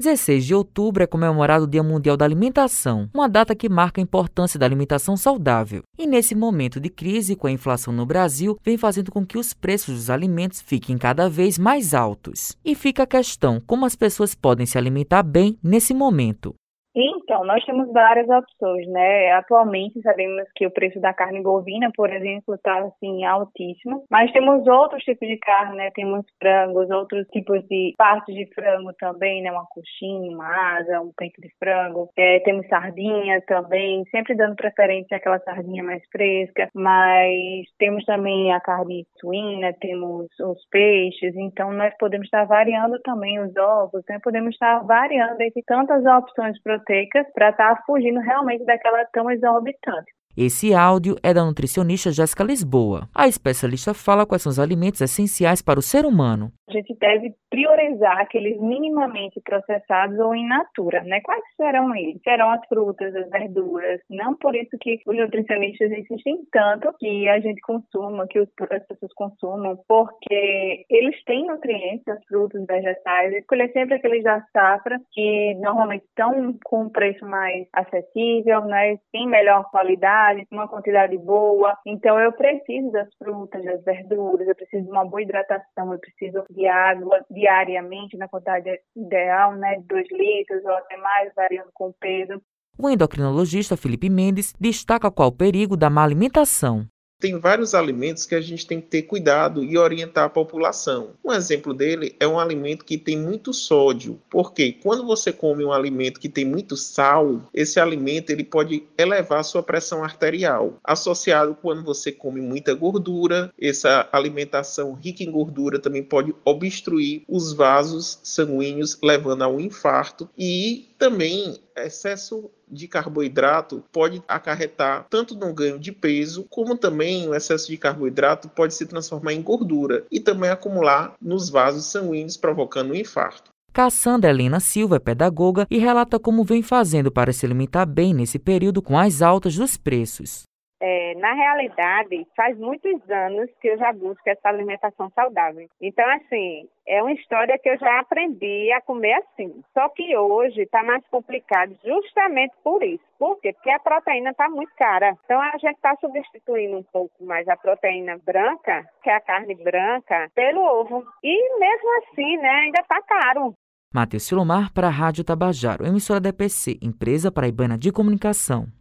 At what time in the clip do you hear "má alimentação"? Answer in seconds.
95.90-96.86